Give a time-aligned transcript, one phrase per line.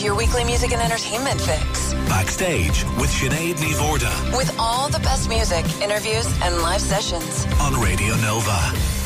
[0.00, 1.92] Your weekly music and entertainment fix.
[2.08, 7.46] Backstage with Sinead Nivorda With all the best music, interviews, and live sessions.
[7.60, 8.97] on Radio Nova.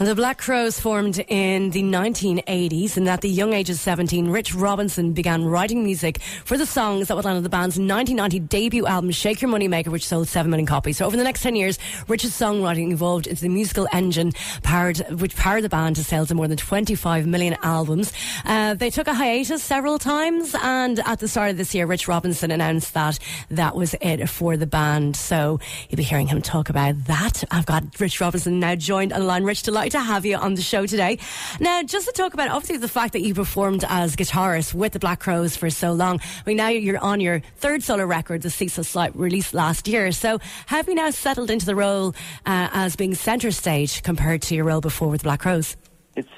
[0.00, 4.54] The Black Crowes formed in the 1980s, and at the young age of 17, Rich
[4.54, 8.86] Robinson began writing music for the songs that would land on the band's 1990 debut
[8.86, 10.96] album, Shake Your Money Maker, which sold 7 million copies.
[10.96, 14.32] So over the next 10 years, Rich's songwriting evolved into the musical engine
[14.62, 18.10] powered, which powered the band to sales of more than 25 million albums.
[18.46, 22.08] Uh, they took a hiatus several times, and at the start of this year, Rich
[22.08, 23.18] Robinson announced that
[23.50, 25.14] that was it for the band.
[25.14, 27.44] So you'll be hearing him talk about that.
[27.50, 29.44] I've got Rich Robinson now joined on.
[29.44, 31.18] Rich, delighted to have you on the show today.
[31.60, 34.98] Now, just to talk about obviously the fact that you performed as guitarist with the
[34.98, 36.20] Black Crowes for so long.
[36.20, 40.12] I mean, now you're on your third solo record, the Ceaseless Sight, released last year.
[40.12, 42.14] So have you now settled into the role
[42.46, 45.76] uh, as being centre stage compared to your role before with the Black Crowes?
[46.16, 46.28] it's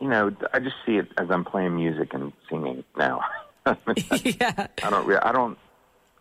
[0.00, 3.20] you know I just see it as I'm playing music and singing now.
[3.66, 4.66] yeah.
[4.82, 5.58] I don't I don't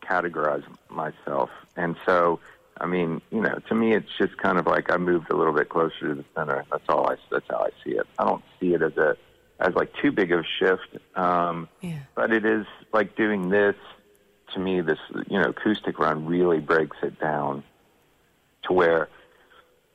[0.04, 2.39] categorize myself, and so
[2.82, 5.54] I mean you know to me it's just kind of like I moved a little
[5.54, 6.66] bit closer to the center.
[6.72, 8.06] That's all I that's how I see it.
[8.20, 9.16] I don't see it as a
[9.60, 12.00] as like too big of a shift, um, Yeah.
[12.16, 13.76] but it is like doing this
[14.56, 14.82] to me.
[14.82, 14.98] This
[15.30, 17.64] you know acoustic run really breaks it down
[18.64, 19.08] to where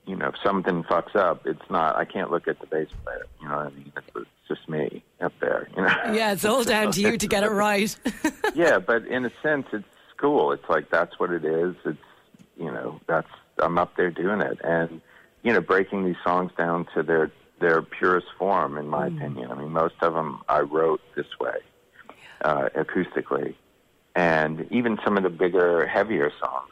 [0.07, 1.97] you know, if something fucks up, it's not.
[1.97, 3.27] I can't look at the bass player.
[3.43, 3.93] You know what I mean?
[3.97, 5.69] It's, it's just me up there.
[5.77, 6.13] You know.
[6.15, 7.95] Yeah, it's all down to you to get it right.
[8.55, 9.85] yeah, but in a sense, it's
[10.17, 10.53] cool.
[10.53, 11.75] It's like that's what it is.
[11.85, 11.99] It's
[12.57, 15.01] you know, that's I'm up there doing it, and
[15.43, 18.77] you know, breaking these songs down to their their purest form.
[18.77, 21.57] In my opinion, I mean, most of them I wrote this way,
[22.45, 23.55] uh, acoustically,
[24.15, 26.71] and even some of the bigger, heavier songs.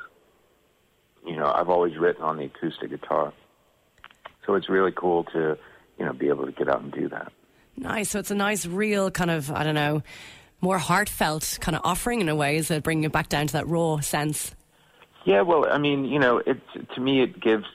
[1.26, 3.32] You know, I've always written on the acoustic guitar,
[4.46, 5.56] so it's really cool to
[5.98, 7.32] you know be able to get out and do that.
[7.76, 8.10] nice.
[8.10, 10.02] So it's a nice, real kind of, I don't know,
[10.60, 12.82] more heartfelt kind of offering in a way, is it?
[12.82, 14.54] Bringing it back down to that raw sense.
[15.24, 16.60] Yeah, well, I mean, you know, it
[16.94, 17.66] to me it gives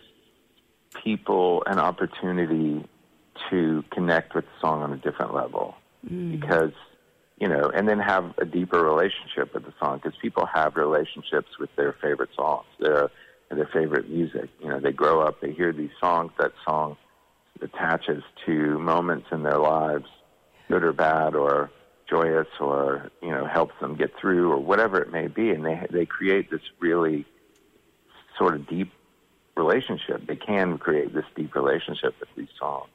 [1.04, 2.86] people an opportunity
[3.50, 5.76] to connect with the song on a different level.
[6.06, 6.40] Mm.
[6.40, 6.72] Because
[7.40, 11.58] you know, and then have a deeper relationship with the song because people have relationships
[11.58, 13.10] with their favorite songs, their
[13.50, 14.50] their favorite music.
[14.62, 16.98] You know, they grow up, they hear these songs, that song
[17.62, 20.06] attaches to moments in their lives,
[20.68, 21.72] good or bad, or
[22.10, 25.88] joyous, or you know, helps them get through, or whatever it may be, and they
[25.90, 27.26] they create this really
[28.40, 28.92] sort of deep
[29.56, 30.26] relationship.
[30.26, 32.90] They can create this deep relationship with these songs,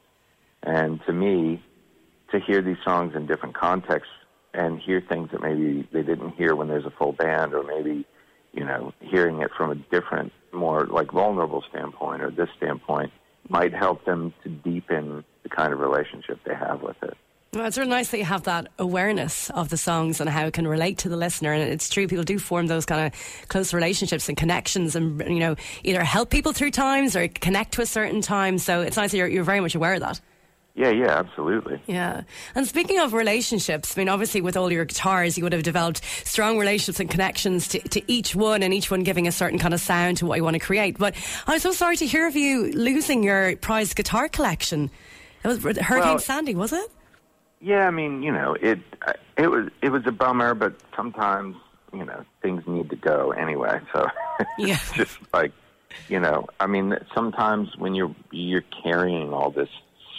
[0.63, 1.63] and to me,
[2.31, 4.11] to hear these songs in different contexts
[4.53, 8.05] and hear things that maybe they didn't hear when there's a full band, or maybe
[8.55, 13.11] you know, hearing it from a different, more like vulnerable standpoint or this standpoint
[13.49, 17.17] might help them to deepen the kind of relationship they have with it.
[17.55, 20.53] Well, it's really nice that you have that awareness of the songs and how it
[20.53, 21.53] can relate to the listener.
[21.53, 25.39] And it's true, people do form those kind of close relationships and connections and, you
[25.39, 28.57] know, either help people through times or connect to a certain time.
[28.57, 30.19] So it's nice that you're, you're very much aware of that.
[30.75, 31.81] Yeah, yeah, absolutely.
[31.87, 32.23] Yeah.
[32.53, 36.01] And speaking of relationships, I mean, obviously with all your guitars, you would have developed
[36.25, 39.73] strong relationships and connections to, to each one and each one giving a certain kind
[39.73, 40.97] of sound to what you want to create.
[40.97, 41.15] But
[41.47, 44.91] I'm so sorry to hear of you losing your prized guitar collection.
[45.45, 46.91] It was Hurricane Well- Sandy, was it?
[47.61, 48.79] Yeah, I mean, you know, it
[49.37, 51.55] it was it was a bummer, but sometimes
[51.93, 53.79] you know things need to go anyway.
[53.93, 54.07] So
[54.57, 54.73] Yeah.
[54.75, 55.51] it's just like
[56.09, 59.69] you know, I mean, sometimes when you're you're carrying all this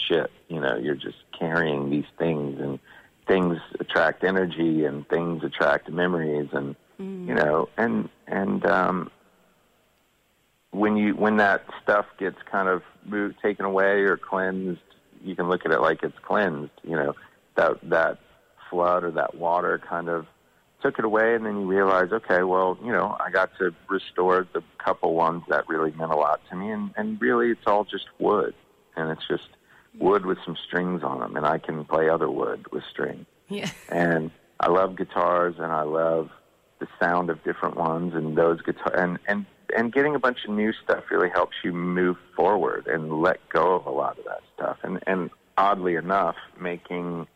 [0.09, 2.79] shit, you know, you're just carrying these things, and
[3.27, 6.75] things attract energy, and things attract memories, and
[7.29, 9.11] you know, and and um,
[10.71, 14.81] when you when that stuff gets kind of moved, taken away or cleansed,
[15.27, 16.73] you can look at it like it's cleansed.
[16.83, 17.15] You know,
[17.57, 18.19] that that
[18.71, 20.27] flood or that water kind of
[20.83, 24.47] took it away, and then you realize, okay, well, you know, I got to restore
[24.53, 27.85] the couple ones that really meant a lot to me, and and really, it's all
[27.85, 28.55] just wood,
[28.97, 29.49] and it's just
[29.99, 33.71] wood with some strings on them, and I can play other wood with string Yeah.
[33.89, 34.31] and
[34.61, 36.29] I love guitars and I love
[36.81, 39.47] the sound of different ones and those guitar and and
[39.77, 43.75] and getting a bunch of new stuff really helps you move forward and let go
[43.75, 44.79] of a lot of that stuff.
[44.83, 47.27] And and oddly enough making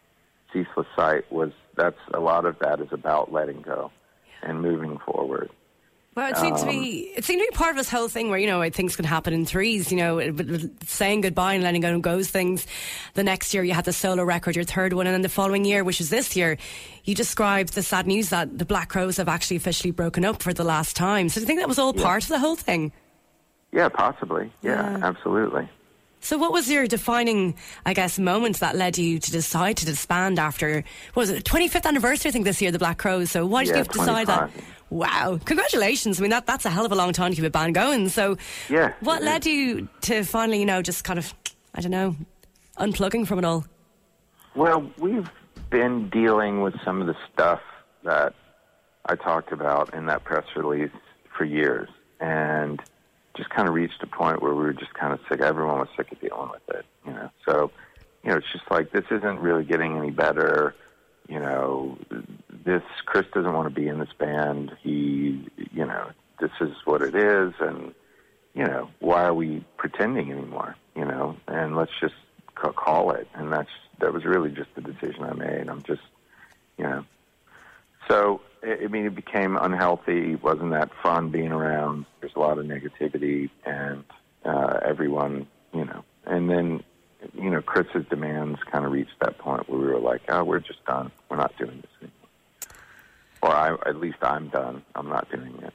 [0.53, 3.91] ceaseless sight was that's a lot of that is about letting go
[4.43, 5.51] and moving forward
[6.21, 8.29] Well, it seemed to be um, it seemed to be part of this whole thing
[8.29, 9.91] where you know things can happen in threes.
[9.91, 10.21] You know,
[10.87, 12.67] saying goodbye and letting go of goes things.
[13.15, 15.65] The next year you had the solo record, your third one, and then the following
[15.65, 16.59] year, which is this year,
[17.05, 20.53] you described the sad news that the Black Crowes have actually officially broken up for
[20.53, 21.31] the last time.
[21.31, 22.93] So do you think that was all part of the whole thing?
[23.73, 25.07] yeah possibly yeah, Yeah.
[25.07, 25.69] absolutely
[26.23, 27.55] So, what was your defining,
[27.87, 30.85] I guess, moment that led you to decide to disband after,
[31.15, 33.31] what was it, 25th anniversary, I think, this year, the Black Crowes.
[33.31, 34.51] So, why did Yeah, you decide that?
[34.91, 35.31] 25.
[35.31, 36.19] Wow, congratulations.
[36.19, 38.09] I mean, that, that's a hell of a long time to keep a band going.
[38.09, 38.37] So,
[38.69, 39.53] Yeah, what led is.
[39.53, 41.33] you to finally, you know, just kind of,
[41.75, 42.17] I don't know,
[42.79, 43.65] unplugging from it all?
[44.55, 45.31] Well, we've
[45.71, 47.61] been dealing with some of the stuff
[48.05, 48.35] that
[49.07, 50.91] I talked about in that press release
[51.37, 51.89] for years,
[52.19, 52.81] and
[53.37, 55.41] just kind of reached a point where we were just kind of sick.
[55.41, 57.31] Everyone was sick of dealing with it, you know.
[57.47, 57.71] So,
[58.25, 60.75] you know, it's just like this isn't really getting any better.
[61.31, 61.97] You know,
[62.65, 64.77] this Chris doesn't want to be in this band.
[64.83, 66.11] He, you know,
[66.41, 67.95] this is what it is, and
[68.53, 70.75] you know, why are we pretending anymore?
[70.97, 72.17] You know, and let's just
[72.57, 73.29] ca- call it.
[73.35, 75.69] And that's that was really just the decision I made.
[75.69, 76.03] I'm just,
[76.77, 77.05] you know,
[78.09, 80.33] so I I mean, it became unhealthy.
[80.33, 82.07] It wasn't that fun being around.
[82.19, 84.03] There's a lot of negativity, and
[84.45, 86.83] uh, everyone, you know, and then.
[87.35, 90.61] You know, Chris's demands kind of reached that point where we were like, "Oh, we're
[90.61, 91.11] just done.
[91.29, 92.21] We're not doing this anymore."
[93.43, 94.83] Or I, at least I'm done.
[94.95, 95.75] I'm not doing it.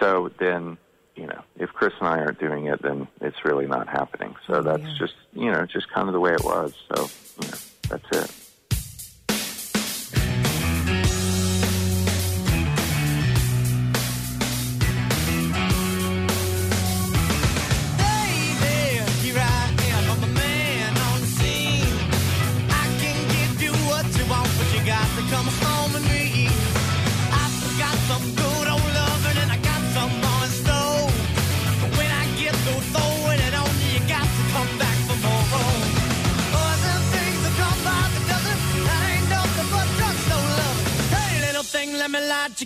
[0.00, 0.76] So then,
[1.14, 4.34] you know, if Chris and I aren't doing it, then it's really not happening.
[4.46, 4.94] So that's yeah.
[4.98, 6.74] just, you know, just kind of the way it was.
[6.94, 7.08] So,
[7.40, 7.58] you know,
[7.88, 8.43] that's it.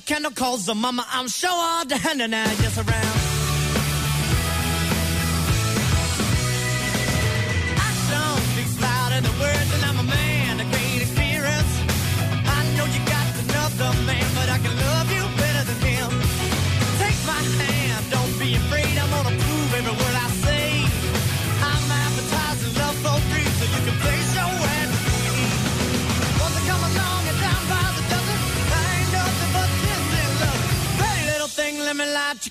[0.09, 3.08] Candle, cause the mama, I'm sure all the hand and I just around.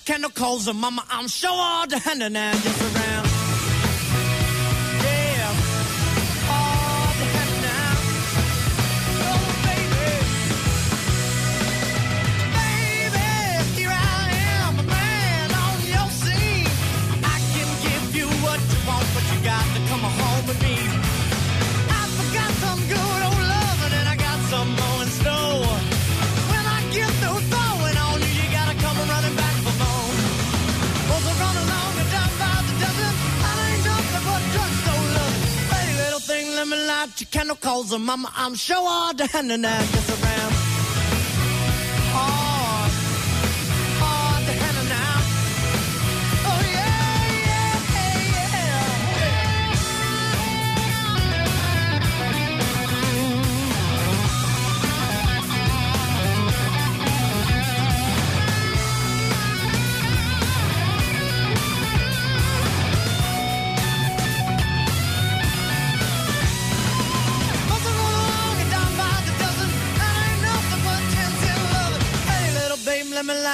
[0.07, 3.26] Candle, cause the mama, I'm sure all the hand and just around.
[36.97, 40.26] Let me light your candle, cause the mama, I'm sure all the hand and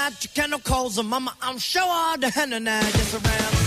[0.03, 2.81] babe, let me light your candle, cause the mama, I'm sure all the and I
[2.81, 3.62] just around.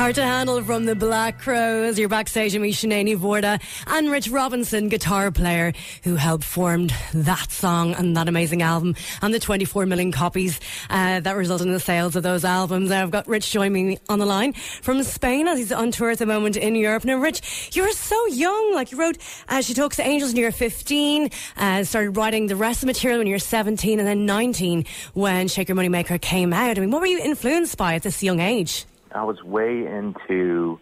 [0.00, 1.98] Hard to handle from the Black Crowes.
[1.98, 7.92] You're backstage with Sinead Vorda, and Rich Robinson, guitar player, who helped formed that song
[7.92, 12.16] and that amazing album and the 24 million copies uh, that resulted in the sales
[12.16, 12.90] of those albums.
[12.90, 16.18] I've got Rich joining me on the line from Spain as he's on tour at
[16.18, 17.04] the moment in Europe.
[17.04, 18.72] Now, Rich, you were so young.
[18.74, 19.18] Like you wrote,
[19.50, 21.28] uh, She Talks to Angels when you were 15,
[21.58, 24.86] uh, started writing the rest of the material when you were 17, and then 19
[25.12, 26.78] when Shake Your Moneymaker came out.
[26.78, 28.86] I mean, what were you influenced by at this young age?
[29.12, 30.78] I was way into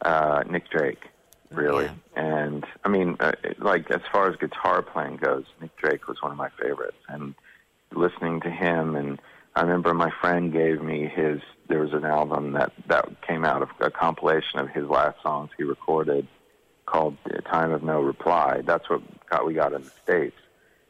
[0.00, 1.04] uh, Nick Drake,
[1.50, 1.86] really.
[1.86, 1.94] yeah.
[2.16, 6.32] And I mean, uh, like as far as guitar playing goes, Nick Drake was one
[6.32, 6.98] of my favorites.
[7.08, 7.34] And
[7.94, 9.20] listening to him, and
[9.54, 11.40] I remember my friend gave me his.
[11.68, 15.50] There was an album that that came out of a compilation of his last songs
[15.56, 16.26] he recorded
[16.84, 17.16] called
[17.50, 20.36] "Time of No Reply." That's what got we got in the states,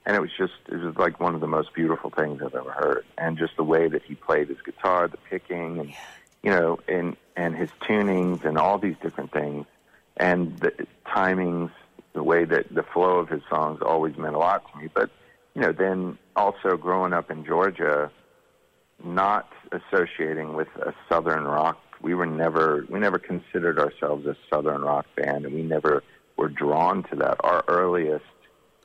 [0.05, 2.73] and it was just it was like one of the most beautiful things I've ever
[2.73, 5.93] heard, and just the way that he played his guitar, the picking, and
[6.47, 9.67] you know, and and his tunings and all these different things,
[10.17, 11.73] and the timings,
[12.13, 14.89] the way that the flow of his songs always meant a lot to me.
[14.95, 15.11] But
[15.55, 18.13] you know, then also growing up in Georgia,
[19.05, 24.83] not associating with a southern rock, we were never we never considered ourselves a southern
[24.83, 26.05] rock band, and we never
[26.37, 27.39] were drawn to that.
[27.41, 28.25] Our earliest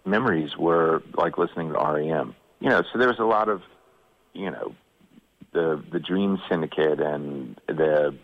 [0.04, 2.34] memories were like listening to REM.
[2.60, 3.62] You know, so there was a lot of,
[4.34, 4.74] you know,
[5.54, 8.16] the the Dream Syndicate and the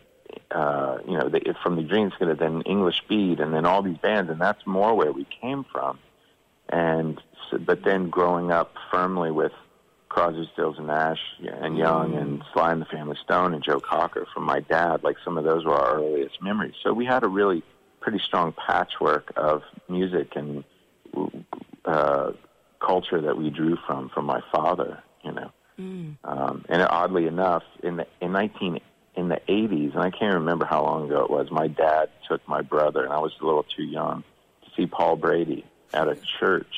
[0.52, 3.98] uh, you know the, from the Dream Syndicate, then English Beat, and then all these
[3.98, 6.00] bands, and that's more where we came from.
[6.70, 9.54] And so, but then growing up firmly with
[10.10, 14.26] Crosby, Stills and Nash and Young and Sly and the Family Stone and Joe Cocker
[14.34, 16.74] from my dad, like some of those were our earliest memories.
[16.84, 17.64] So we had a really
[18.00, 20.64] pretty strong patchwork of music and
[21.86, 22.32] uh,
[22.80, 25.52] culture that we drew from from my father, you know.
[25.78, 28.80] Um, and oddly enough, in the in nineteen
[29.16, 31.50] in the eighties, and I can't remember how long ago it was.
[31.52, 34.24] My dad took my brother, and I was a little too young,
[34.64, 36.76] to see Paul Brady at a church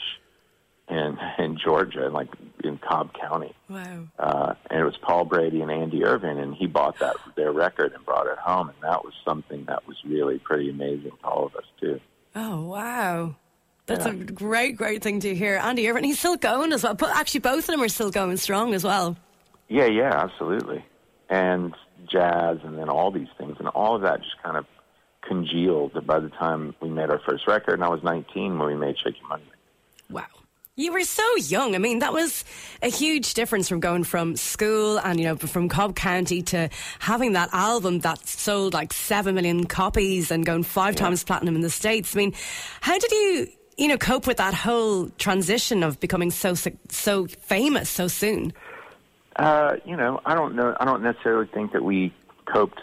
[0.89, 2.29] in in Georgia, in like
[2.63, 3.53] in Cobb County.
[3.70, 4.08] Wow.
[4.18, 7.94] Uh, and it was Paul Brady and Andy Irvine, and he bought that their record
[7.94, 11.46] and brought it home, and that was something that was really pretty amazing to all
[11.46, 12.00] of us too.
[12.36, 13.36] Oh, wow.
[13.89, 14.12] That's Yeah.
[14.13, 15.58] a great, great thing to hear.
[15.58, 16.93] Andy Irvine, he's still going as well.
[16.93, 19.17] But actually, both of them are still going strong as well.
[19.67, 20.86] Yeah, yeah, absolutely.
[21.29, 21.75] And
[22.12, 24.65] jazz, and then all these things, and all of that just kind of
[25.22, 27.75] congealed by the time we made our first record.
[27.75, 29.43] And I was 19 when we made Shake Your Money.
[30.10, 30.24] Wow.
[30.75, 31.75] You were so young.
[31.75, 32.46] I mean, that was
[32.81, 36.69] a huge difference from going from school and, you know, from Cobb County to
[37.00, 41.62] having that album that sold like 7 million copies and going five times platinum in
[41.62, 42.15] the States.
[42.15, 42.34] I mean,
[42.79, 43.48] how did you,
[43.79, 48.53] you know, cope with that whole transition of becoming so, so- so famous so soon?
[49.38, 50.75] Uh, you know, I don't know.
[50.79, 52.13] I don't necessarily think that we
[52.45, 52.81] coped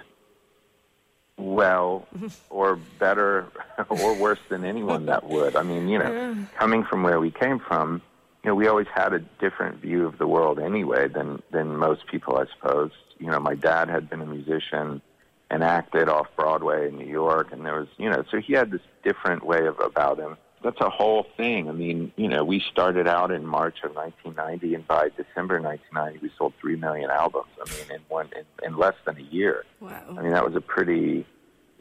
[1.37, 2.09] well
[2.51, 3.47] or better
[3.91, 5.55] or worse than anyone that would.
[5.55, 8.01] I mean, you know, coming from where we came from,
[8.43, 12.07] you know, we always had a different view of the world anyway than than most
[12.07, 12.93] people, I suppose.
[13.19, 15.03] You know, my dad had been a musician
[15.51, 18.71] and acted off Broadway in New York, and there was, you know, so he had
[18.71, 20.37] this different way of about him.
[20.67, 21.69] That's a whole thing.
[21.69, 26.19] I mean, you know, we started out in March of 1990, and by December 1990,
[26.27, 27.47] we sold three million albums.
[27.65, 29.65] I mean, in one in, in less than a year.
[29.79, 30.03] Wow.
[30.19, 31.25] I mean, that was a pretty,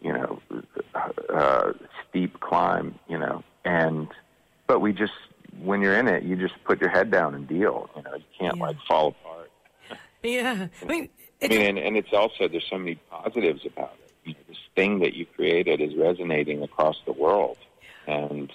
[0.04, 0.40] you know,
[1.34, 1.74] uh,
[2.08, 4.08] steep climb, you know, and
[4.68, 5.14] but we just
[5.64, 7.90] when you're in it, you just put your head down and deal.
[7.96, 8.64] You know, you can't Yeah.
[8.66, 9.50] like fall apart.
[10.22, 10.68] Yeah.
[10.84, 11.10] I mean,
[11.42, 14.12] I mean, and, and it's also there's so many positives about it.
[14.26, 17.58] You know, this thing that you created is resonating across the world,
[18.06, 18.52] and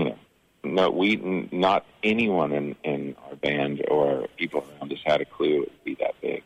[0.00, 0.18] you know,
[0.62, 1.16] no, we
[1.52, 5.84] not anyone in in our band or people around us had a clue it would
[5.84, 6.42] be that big.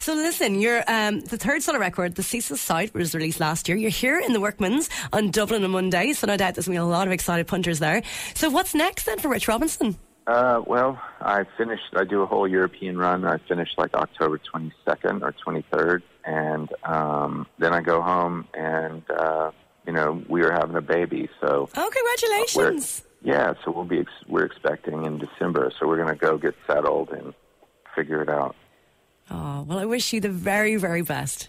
[0.00, 3.76] So listen, your um, the third solo record, The Ceaseless Sight, was released last year.
[3.76, 6.82] You're here in the Workman's on Dublin on Monday, so no doubt there's going to
[6.82, 8.02] be a lot of excited punters there.
[8.34, 9.96] So what's next then for Rich Robinson?
[10.26, 11.94] Uh, well, I finished.
[11.94, 13.24] I do a whole European run.
[13.24, 19.50] I finished like October 22nd or 23rd, and um, then I go home, and uh,
[19.86, 21.28] you know we are having a baby.
[21.40, 23.02] So uh, Oh, congratulations!
[23.22, 25.70] yeah, so we'll be ex- we're expecting in December.
[25.78, 27.34] So we're gonna go get settled and
[27.94, 28.54] figure it out.
[29.30, 31.48] Oh, well, I wish you the very, very best.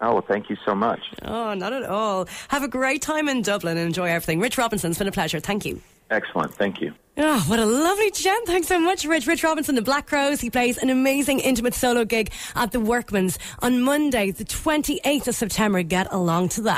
[0.00, 1.00] Oh, well, thank you so much.
[1.22, 2.28] Oh, not at all.
[2.48, 4.40] Have a great time in Dublin and enjoy everything.
[4.40, 5.40] Rich Robinson, it's been a pleasure.
[5.40, 5.80] Thank you.
[6.10, 6.54] Excellent.
[6.54, 6.92] Thank you.
[7.18, 8.46] Oh, what a lovely gent.
[8.46, 9.26] Thanks so much, Rich.
[9.26, 10.40] Rich Robinson, the Black Crowes.
[10.42, 15.34] He plays an amazing intimate solo gig at the Workman's on Monday, the 28th of
[15.34, 15.82] September.
[15.82, 16.74] Get along to that.